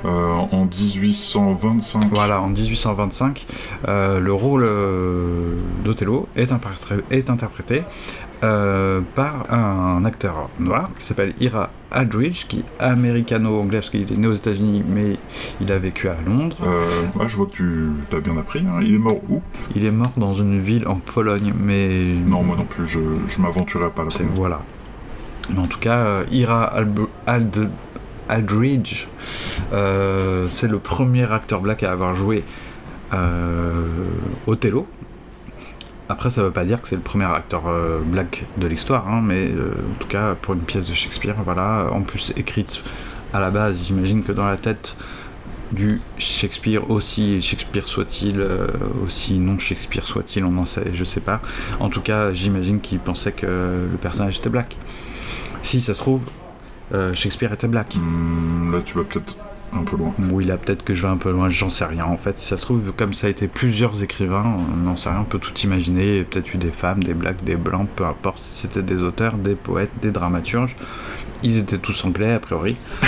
[0.05, 2.05] Euh, en 1825.
[2.09, 3.45] Voilà, en 1825,
[3.87, 6.53] euh, le rôle euh, d'Othello est,
[7.11, 7.83] est interprété
[8.41, 14.27] par un acteur noir qui s'appelle Ira Aldridge, qui est américano-anglais parce qu'il est né
[14.27, 15.17] aux États-Unis, mais
[15.59, 16.57] il a vécu à Londres.
[16.63, 16.85] Euh,
[17.19, 18.59] ouais, je vois que tu as bien appris.
[18.59, 18.79] hein.
[18.81, 19.41] Il est mort où?
[19.75, 21.89] Il est mort dans une ville en Pologne, mais
[22.25, 22.99] Non, moi non plus, je,
[23.29, 24.29] je m'aventurerai pas là-dedans.
[24.35, 24.61] voilà.
[25.51, 27.69] Mais en tout cas, euh, Ira Alb- Ald-
[28.29, 29.07] Aldridge,
[29.73, 32.43] euh, c'est le premier acteur black à avoir joué
[34.47, 34.87] Othello.
[36.11, 39.21] Après, ça veut pas dire que c'est le premier acteur euh, black de l'histoire, hein,
[39.23, 42.81] mais euh, en tout cas pour une pièce de Shakespeare, voilà, en plus écrite
[43.31, 44.97] à la base, j'imagine que dans la tête
[45.71, 48.65] du Shakespeare, aussi Shakespeare soit-il, euh,
[49.05, 51.41] aussi non Shakespeare soit-il, on en sait, je sais pas.
[51.79, 54.77] En tout cas, j'imagine qu'il pensait que le personnage était black.
[55.61, 56.21] Si ça se trouve,
[57.13, 57.95] Shakespeare était black.
[57.97, 59.37] Hmm, là, tu vas peut-être
[59.73, 60.13] un peu loin.
[60.31, 62.37] Oui, là peut-être que je vais un peu loin, j'en sais rien en fait.
[62.37, 65.25] Si ça se trouve, comme ça a été plusieurs écrivains, on n'en sait rien, on
[65.25, 66.09] peut tout imaginer.
[66.09, 68.43] Il y a peut-être eu des femmes, des blacks, des blancs, peu importe.
[68.51, 70.75] C'était des auteurs, des poètes, des dramaturges.
[71.43, 72.75] Ils étaient tous anglais a priori.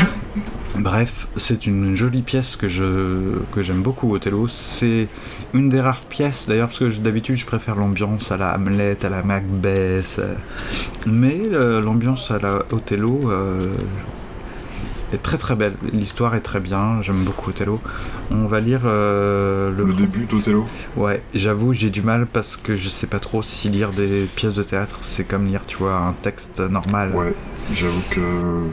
[0.78, 4.48] Bref, c'est une jolie pièce que je que j'aime beaucoup Othello.
[4.48, 5.10] C'est
[5.54, 9.10] une des rares pièces d'ailleurs parce que d'habitude je préfère l'ambiance à la Hamlet, à
[9.10, 10.34] la Macbeth, euh,
[11.06, 13.74] mais euh, l'ambiance à la Othello euh,
[15.14, 15.74] est très très belle.
[15.94, 17.02] L'histoire est très bien.
[17.02, 17.80] J'aime beaucoup Othello.
[18.30, 22.76] On va lire euh, le, Le début d'Othello Ouais, j'avoue, j'ai du mal parce que
[22.76, 25.96] je sais pas trop si lire des pièces de théâtre, c'est comme lire, tu vois,
[25.96, 27.14] un texte normal.
[27.16, 27.34] Ouais,
[27.74, 28.64] j'avoue que.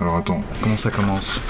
[0.00, 1.40] Alors attends, Comment ça commence?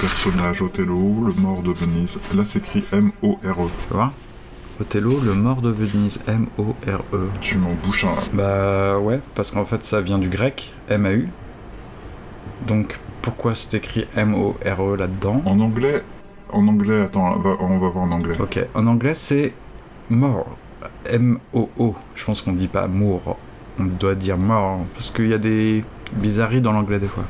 [0.00, 2.18] Personnage Othello, le mort de Venise.
[2.34, 3.68] Là, c'est écrit M-O-R-E.
[3.88, 4.12] Tu vois?
[4.80, 7.28] Othello, le mort de Venise, M-O-R-E.
[7.42, 8.14] Tu m'en bouches un.
[8.32, 11.28] Bah ouais, parce qu'en fait ça vient du grec, M-A-U.
[12.66, 16.02] Donc pourquoi c'est écrit M-O-R-E là-dedans En anglais,
[16.52, 18.34] En anglais, attends, va- on va voir en anglais.
[18.40, 19.52] Ok, en anglais c'est
[20.08, 20.46] more.
[21.06, 21.94] M-O-O.
[22.14, 23.36] Je pense qu'on dit pas mour.
[23.78, 24.80] On doit dire mort.
[24.94, 27.24] Parce qu'il y a des bizarreries dans l'anglais des fois.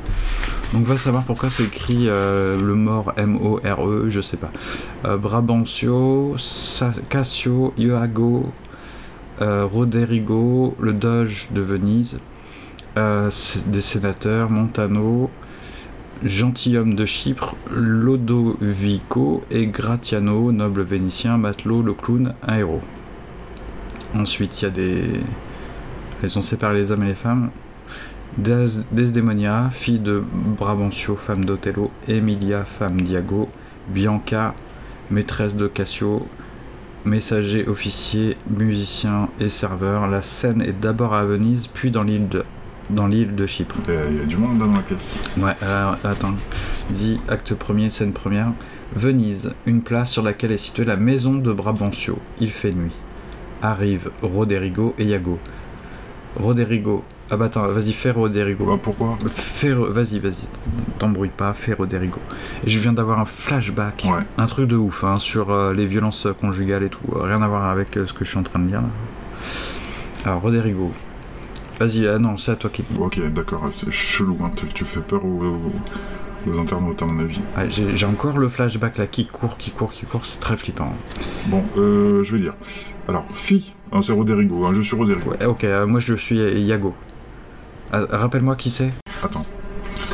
[0.72, 4.50] Donc va savoir pourquoi c'est écrit euh, le mort M-O-R-E, je sais pas.
[5.04, 8.46] Euh, Brabantio, Sa- Cassio, Iago,
[9.42, 12.18] euh, Roderigo, le Doge de Venise,
[12.96, 15.30] des sénateurs, Montano,
[16.24, 22.80] gentilhomme de Chypre, Lodovico et Gratiano, noble vénitien, matelot, le clown, un héros.
[24.14, 25.02] Ensuite, il y a des.
[26.22, 27.50] Elles ont séparé les hommes et les femmes.
[28.36, 33.48] Des- Desdemonia, fille de Brabantio, femme d'Othello, Emilia, femme d'Iago,
[33.88, 34.54] Bianca,
[35.10, 36.26] maîtresse de Cassio,
[37.04, 40.06] messager, officier, musicien et serveur.
[40.08, 42.44] La scène est d'abord à Venise, puis dans l'île de,
[42.94, 43.76] dans l'île de Chypre.
[43.88, 45.16] Il y a- il y a du monde dans la pièce.
[45.36, 46.34] Ouais, alors, attends.
[46.90, 48.52] Dit acte premier, scène première.
[48.94, 52.18] Venise, une place sur laquelle est située la maison de Brabantio.
[52.40, 52.92] Il fait nuit.
[53.62, 55.38] Arrivent Roderigo et Iago.
[56.36, 57.04] Roderigo.
[57.32, 58.64] Ah bah attends, vas-y, fais Roderigo.
[58.64, 60.48] Bah, pourquoi Fais, vas-y, vas-y,
[60.98, 62.18] t'embrouille pas, fais Roderigo.
[62.64, 64.22] Et je viens d'avoir un flashback, Ouais.
[64.38, 67.00] un truc de ouf, hein, sur euh, les violences conjugales et tout.
[67.12, 68.80] Rien à voir avec euh, ce que je suis en train de dire.
[68.82, 68.88] là.
[70.24, 70.92] Alors, Roderigo.
[71.80, 72.84] Vas-y, ah non, c'est à toi qui.
[72.98, 74.50] Ok, d'accord, c'est chelou, hein.
[74.54, 77.40] tu, tu fais peur aux, aux- aux internautes à mon avis.
[77.56, 80.92] Ah, J'ai encore le flashback là qui court, qui court, qui court, c'est très flippant.
[81.46, 82.54] Bon, euh, je vais dire.
[83.08, 85.30] Alors, fille, hein, c'est Roderigo, hein, je suis Roderigo.
[85.30, 86.94] Ouais, ok, euh, moi je suis Iago.
[87.92, 88.90] Ah, Rappelle-moi qui c'est
[89.22, 89.44] Attends.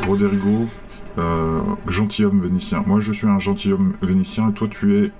[0.07, 0.67] Roderigo,
[1.17, 2.83] euh, gentilhomme vénitien.
[2.87, 5.11] Moi, je suis un gentilhomme vénitien et toi, tu es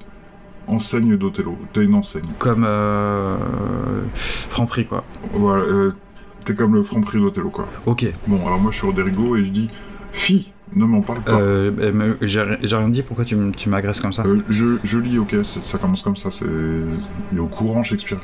[0.68, 1.58] enseigne d'Othello.
[1.74, 2.24] T'es une enseigne.
[2.40, 3.38] Comme euh,
[4.16, 5.04] Franprix quoi.
[5.34, 5.92] Voilà, euh,
[6.48, 7.68] t'es comme le franc prix d'Othello, quoi.
[7.86, 8.06] Ok.
[8.28, 9.70] Bon, alors moi, je suis Roderigo et je dis
[10.14, 11.34] Fille, ne m'en parle pas.
[11.34, 13.36] Euh, j'ai rien dit, pourquoi tu,
[13.68, 16.46] m'agresses comme ça Euh, je, je lis, ok, ça commence comme ça, c'est.
[17.32, 18.20] Il est au courant, Shakespeare.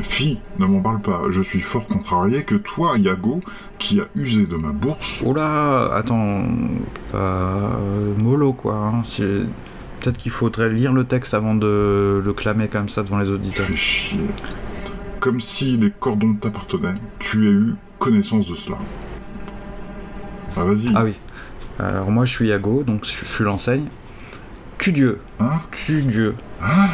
[0.00, 1.22] Fille, ne m'en parle pas.
[1.30, 3.40] Je suis fort contrarié que toi, Iago,
[3.80, 5.20] qui a usé de ma bourse.
[5.24, 6.44] Oh là, attends,
[7.14, 8.76] euh, mollo quoi.
[8.76, 9.02] hein,
[10.00, 13.66] Peut-être qu'il faudrait lire le texte avant de le clamer comme ça devant les auditeurs.
[13.66, 14.20] Fais chier.
[15.20, 18.78] Comme si les cordons t'appartenaient, tu as eu connaissance de cela.
[20.56, 20.92] Ah, vas-y.
[20.94, 21.14] Ah oui.
[21.78, 23.86] Alors moi je suis Iago, donc je suis l'enseigne.
[24.78, 26.34] Tu Dieu, Hein tu Dieu.
[26.62, 26.88] Hein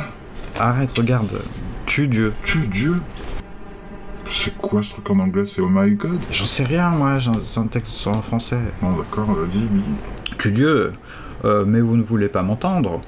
[0.59, 1.43] Arrête, regarde.
[1.87, 2.33] Tu Dieu.
[2.71, 2.97] Dieu
[4.31, 5.45] C'est quoi ce truc en anglais?
[5.47, 6.19] C'est Oh my god?
[6.31, 8.59] J'en sais rien, moi, c'est un texte en français.
[8.83, 9.83] Non, d'accord, vas-y, dis.
[10.39, 10.93] Tu Dieu,
[11.45, 13.03] euh, mais vous ne voulez pas m'entendre.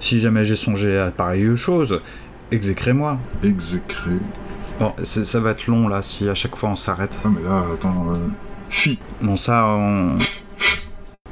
[0.00, 2.00] Si jamais j'ai songé à pareille chose,
[2.50, 3.18] exécrez-moi.
[3.42, 4.12] Exécré.
[4.78, 7.18] Bon, ça va être long là si à chaque fois on s'arrête.
[7.24, 8.06] Ah, mais là, attends.
[8.12, 8.18] Euh...
[8.68, 8.98] Fille.
[9.22, 10.14] Bon, ça, on.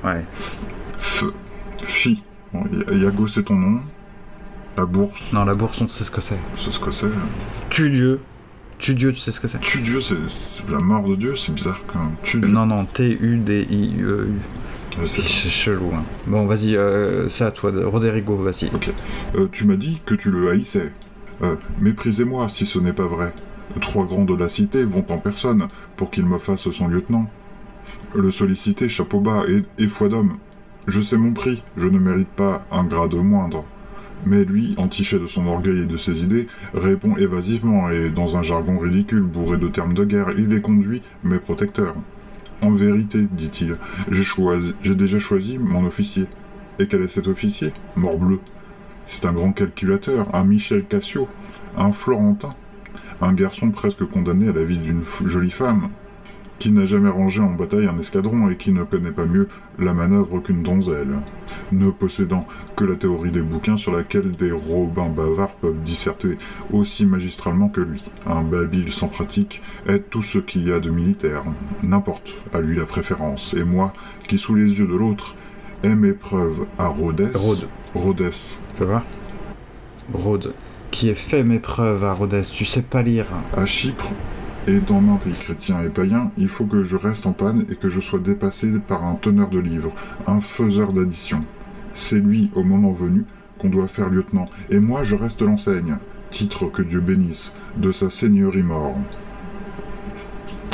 [0.05, 0.25] Ouais.
[0.99, 1.25] F.
[1.85, 2.23] Fille.
[2.53, 3.81] Bon, I- Iago, c'est ton nom.
[4.77, 6.39] La bourse, Non, la bourse, on sait ce que c'est.
[6.59, 7.07] c'est ce que c'est.
[7.71, 8.21] Tu Dieu.
[8.79, 9.61] Tu Dieu, tu sais ce que c'est.
[9.61, 10.17] Tu Dieu, c'est
[10.69, 12.17] la mort de Dieu, c'est bizarre quand même.
[12.23, 12.49] Tu Dieu.
[12.51, 14.35] Non, non, T-U-D-I-E-U.
[15.07, 16.03] C'est chelou, hein.
[16.27, 17.83] Bon, vas-y, euh, c'est à toi, de...
[17.85, 18.69] Roderigo, vas-y.
[18.71, 18.79] pas.
[19.37, 20.91] Euh, tu m'as dit que tu le haïssais.
[21.43, 23.33] Euh, méprisez-moi si ce n'est pas vrai.
[23.81, 27.29] Trois grands de la cité vont en personne pour qu'il me fasse son lieutenant.
[28.15, 29.45] Le solliciter, chapeau bas
[29.79, 30.39] et, foi d'homme.
[30.87, 33.65] Je sais mon prix, je ne mérite pas un grade moindre.
[34.25, 38.43] Mais lui, entiché de son orgueil et de ses idées, répond évasivement et, dans un
[38.43, 41.97] jargon ridicule bourré de termes de guerre, il les conduit, mes protecteurs.
[42.63, 43.77] En vérité, dit-il,
[44.83, 46.27] j'ai déjà choisi mon officier.
[46.79, 47.73] Et quel est cet officier?
[47.97, 48.39] Morbleu.
[49.07, 51.29] C'est un grand calculateur, un Michel Cassio,
[51.77, 52.55] un Florentin,
[53.21, 55.91] un garçon presque condamné à la vie d'une jolie femme,
[56.59, 59.93] qui n'a jamais rangé en bataille un escadron et qui ne connaît pas mieux la
[59.93, 61.19] manœuvre qu'une donzelle,
[61.71, 66.39] ne possédant que la théorie des bouquins sur laquelle des robins bavards peuvent disserter
[66.73, 68.03] aussi magistralement que lui.
[68.27, 71.45] Un babil sans pratique est tout ce qu'il y a de militaire.
[71.83, 73.55] N'importe, à lui la préférence.
[73.55, 73.93] Et moi,
[74.27, 75.35] qui sous les yeux de l'autre,
[75.83, 77.31] ai mes preuves à Rhodes.
[77.35, 77.69] Rhodes.
[77.95, 78.33] Rhodes.
[78.75, 79.03] Fais voir.
[80.13, 80.55] Rhodes.
[80.91, 83.27] Qui ait fait mes preuves à Rhodes, tu sais pas lire.
[83.57, 84.13] À Chypre
[84.69, 87.77] et dans un pays chrétien et païen, il faut que je reste en panne et
[87.77, 89.93] que je sois dépassé par un teneur de livres,
[90.27, 91.45] un faiseur d'addition.
[91.95, 93.25] C'est lui, au moment venu,
[93.59, 95.97] qu'on doit faire lieutenant, et moi je reste l'enseigne,
[96.31, 98.97] titre que Dieu bénisse, de sa seigneurie mort.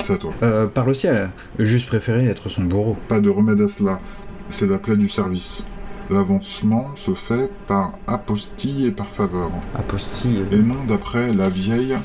[0.04, 0.32] C'est à toi.
[0.42, 2.96] Euh, par le ciel, juste préféré être son bourreau.
[3.08, 4.00] Pas de remède à cela,
[4.48, 5.64] c'est la plaie du service.
[6.11, 9.50] L'avancement se fait par apostille et par faveur.
[9.74, 10.44] Apostille.
[10.50, 11.96] et non d'après la vieille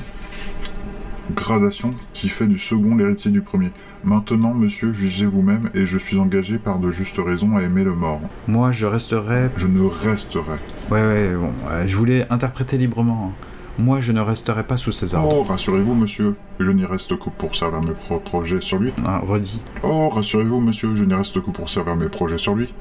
[1.34, 3.70] gradation qui fait du second l'héritier du premier.
[4.04, 7.94] Maintenant, monsieur, jugez vous-même et je suis engagé par de justes raisons à aimer le
[7.94, 8.20] mort.
[8.46, 9.50] Moi, je resterai.
[9.56, 10.56] Je ne resterai.
[10.90, 13.32] Ouais, ouais, bon, euh, je voulais interpréter librement.
[13.34, 13.44] hein.
[13.78, 15.36] Moi, je ne resterai pas sous ses ordres.
[15.40, 18.92] Oh, rassurez-vous, monsieur, je n'y reste que pour servir mes pro- projets sur lui.
[19.06, 19.60] Ah, redis.
[19.84, 22.74] Oh, rassurez-vous, monsieur, je n'y reste que pour servir mes projets sur lui.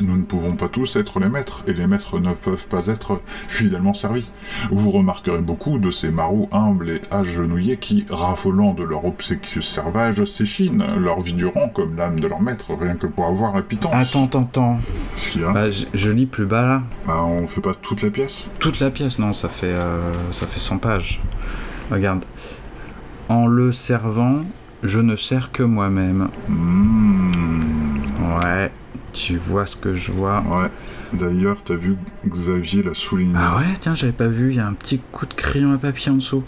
[0.00, 3.20] Nous ne pouvons pas tous être les maîtres, et les maîtres ne peuvent pas être
[3.48, 4.28] fidèlement servis.
[4.70, 10.24] Vous remarquerez beaucoup de ces marous humbles et agenouillés qui, raffolant de leur obséquieux servage,
[10.24, 13.94] s'échinent leur vie durant comme l'âme de leur maître, rien que pour avoir impitance.
[13.94, 14.78] Attends, attends, attends.
[15.16, 16.82] Ce qu'il y a Bah, je, je lis plus bas là.
[17.06, 20.46] Bah, on fait pas toutes les pièces Toute la pièce, non, ça fait, euh, ça
[20.46, 21.20] fait 100 pages.
[21.90, 22.24] Regarde.
[23.28, 24.42] En le servant,
[24.82, 26.28] je ne sers que moi-même.
[26.48, 27.30] Mmh.
[28.42, 28.70] Ouais,
[29.14, 30.40] tu vois ce que je vois.
[30.42, 30.68] Ouais.
[31.18, 31.96] D'ailleurs, t'as vu
[32.26, 33.34] Xavier l'a souligné.
[33.36, 35.78] Ah ouais, tiens, j'avais pas vu, il y a un petit coup de crayon à
[35.78, 36.42] papier en dessous.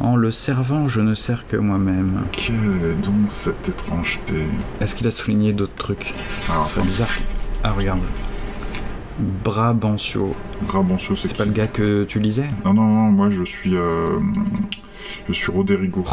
[0.00, 2.24] En le servant, je ne sers que moi-même.
[2.32, 4.46] Quelle est donc cette étrangeté?
[4.80, 6.12] Est-ce qu'il a souligné d'autres trucs?
[6.50, 7.08] Alors, Ce serait bizarre.
[7.62, 8.00] Ah, regarde.
[9.44, 10.34] Brabancio.
[10.62, 12.48] Brabancio, c'est C'est pas le gars que tu lisais?
[12.64, 13.76] Non, non, non, moi je suis.
[13.76, 14.18] Euh,
[15.28, 16.04] je suis Roderigo.
[16.04, 16.12] Il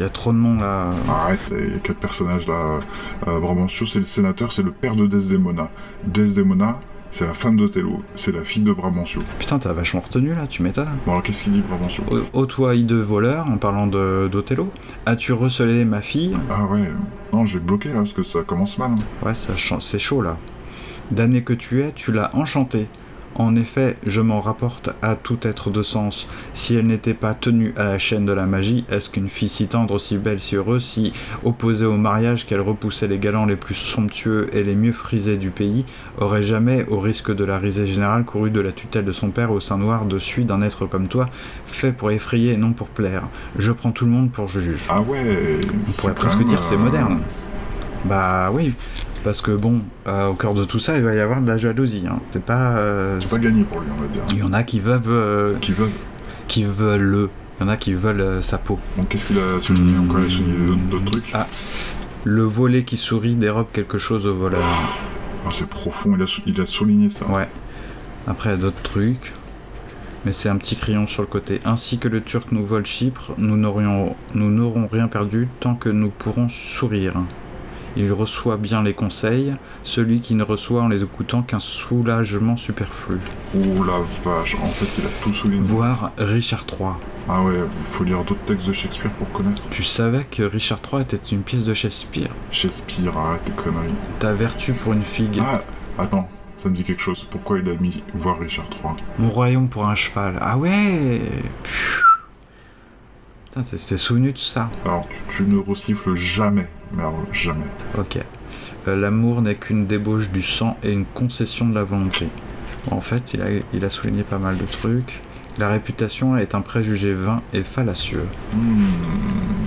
[0.00, 0.90] y a trop de noms là.
[1.08, 2.80] Arrête, il y a quatre personnages là.
[3.28, 5.70] Euh, Brabancio, c'est le sénateur, c'est le père de Desdemona.
[6.04, 6.80] Desdemona,
[7.12, 9.20] c'est la femme d'Othello, c'est la fille de Brabancio.
[9.38, 10.88] Putain, t'as vachement retenu là, tu m'étonnes.
[11.06, 14.70] Bon, alors qu'est-ce qu'il dit Brabancio Ô toi, hideux voleur, en parlant de- d'Othello,
[15.06, 16.36] as-tu recelé ma fille?
[16.50, 16.88] Ah ouais,
[17.32, 18.92] non, j'ai bloqué là parce que ça commence mal.
[18.92, 18.98] hein.
[19.26, 20.36] Ouais, ça c'est chaud là.
[21.10, 22.88] Damné que tu es, tu l'as enchantée.
[23.36, 26.28] En effet, je m'en rapporte à tout être de sens.
[26.52, 29.68] Si elle n'était pas tenue à la chaîne de la magie, est-ce qu'une fille si
[29.68, 31.12] tendre, si belle, si heureuse, si
[31.44, 35.50] opposée au mariage qu'elle repoussait les galants les plus somptueux et les mieux frisés du
[35.50, 35.84] pays,
[36.18, 39.52] aurait jamais, au risque de la risée générale, couru de la tutelle de son père
[39.52, 41.26] au sein noir dessus d'un être comme toi,
[41.64, 44.86] fait pour effrayer et non pour plaire Je prends tout le monde pour juge.
[44.88, 47.20] Ah ouais On pourrait presque dire c'est moderne.
[48.04, 48.74] Bah oui,
[49.24, 51.58] parce que bon, euh, au cœur de tout ça, il va y avoir de la
[51.58, 52.04] jalousie.
[52.10, 52.20] Hein.
[52.30, 52.76] C'est pas.
[52.78, 54.22] euh, C'est pas gagné pour lui, on va dire.
[54.30, 55.88] Il y en a qui veulent, euh, Qui veut
[56.48, 57.30] qui veulent le.
[57.60, 58.78] Il y en a qui veulent euh, sa peau.
[58.96, 60.20] Donc qu'est-ce qu'il a souligné encore?
[60.20, 61.30] Il a souligné d'autres- trucs?
[61.34, 61.46] Ah.
[62.24, 64.60] Le volet qui sourit dérobe quelque chose au voleur.
[65.46, 67.26] Ah, C'est profond, il a, sou- il a souligné ça.
[67.30, 67.48] Ouais.
[68.26, 69.32] Après, il y a d'autres trucs.
[70.26, 71.60] Mais c'est un petit crayon sur le côté.
[71.64, 75.88] Ainsi que le Turc nous vole Chypre, nous n'aurions, nous n'aurons rien perdu tant que
[75.88, 77.14] nous pourrons sourire.
[77.96, 83.18] Il reçoit bien les conseils, celui qui ne reçoit en les écoutant qu'un soulagement superflu.
[83.54, 85.62] Oh la vache, en fait il a tout souligné.
[85.66, 86.90] Voir Richard III.
[87.28, 89.62] Ah ouais, il faut lire d'autres textes de Shakespeare pour connaître.
[89.70, 92.30] Tu savais que Richard III était une pièce de Shakespeare?
[92.50, 93.94] Shakespeare, arrête tes conneries.
[94.20, 95.40] Ta vertu pour une figue.
[95.40, 95.62] Ah,
[95.98, 96.28] attends,
[96.62, 97.26] ça me dit quelque chose.
[97.30, 100.38] Pourquoi il a mis voir Richard III Mon royaume pour un cheval.
[100.40, 101.20] Ah ouais
[103.46, 104.70] Putain, t'es souvenu de ça?
[104.84, 106.68] Alors, tu, tu ne recifles jamais,
[106.98, 107.64] alors jamais.
[107.98, 108.18] Ok.
[108.88, 112.28] Euh, L'amour n'est qu'une débauche du sang et une concession de la volonté.
[112.88, 115.20] Bon, en fait, il a, il a souligné pas mal de trucs.
[115.58, 118.26] La réputation est un préjugé vain et fallacieux.
[118.54, 118.78] Hmm,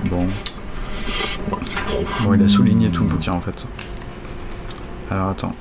[0.09, 0.27] Bon, ouais,
[1.61, 2.23] c'est profond.
[2.29, 3.67] bon il a souligné tout le bouquin en fait.
[5.11, 5.55] Alors attends.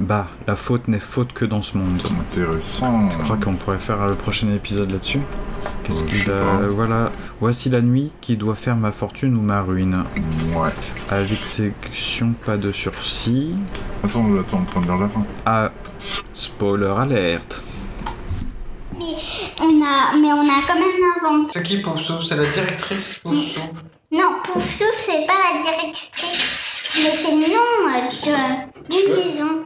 [0.00, 2.02] Bah, la faute n'est faute que dans ce monde.
[2.32, 3.08] Intéressant.
[3.10, 5.20] Je crois qu'on pourrait faire le prochain épisode là-dessus.
[5.84, 6.68] Qu'est-ce Euh, qu'il a...
[6.68, 7.12] Voilà.
[7.40, 10.02] Voici la nuit qui doit faire ma fortune ou ma ruine.
[10.56, 10.70] Ouais.
[11.10, 13.54] À l'exécution, pas de sursis.
[14.02, 15.24] Attends, attends, en train de lire la fin.
[15.46, 15.70] Ah,
[16.32, 17.62] spoiler alerte.
[18.96, 19.02] On
[19.82, 21.50] a, mais on a quand même inventé.
[21.54, 23.60] C'est qui Poufsou C'est la directrice Poufsou.
[24.12, 26.63] Non, Pouf Souffle, c'est pas la directrice,
[27.02, 28.00] mais c'est le nom euh,
[28.88, 29.64] d'une maison.